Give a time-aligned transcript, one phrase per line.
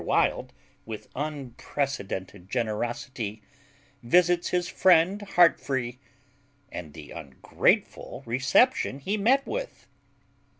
[0.03, 0.51] WILD
[0.87, 3.43] WITH UNPRECEDENTED GENEROSITY
[4.01, 5.99] VISITS HIS FRIEND HEARTFREE,
[6.71, 9.85] AND THE UNGRATEFUL RECEPTION HE MET WITH.